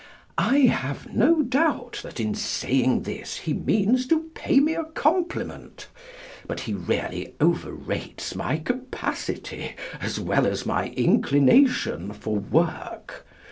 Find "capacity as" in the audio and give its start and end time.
8.57-10.19